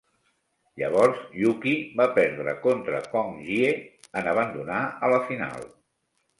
[0.81, 3.71] Llavors, Yuki va perdre contra Kong Jie
[4.23, 5.73] en abandonar a la final.